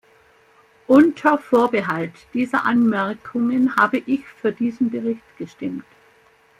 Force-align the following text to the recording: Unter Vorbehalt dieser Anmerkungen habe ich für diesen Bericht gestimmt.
Unter 0.87 1.37
Vorbehalt 1.37 2.11
dieser 2.33 2.65
Anmerkungen 2.65 3.75
habe 3.75 3.99
ich 3.99 4.25
für 4.25 4.51
diesen 4.51 4.89
Bericht 4.89 5.37
gestimmt. 5.37 5.85